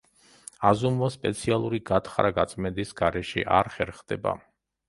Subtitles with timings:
[0.69, 4.39] აზომვა სპეციალური გათხრა-გაწმენდის გარეშე არ ხერხდება.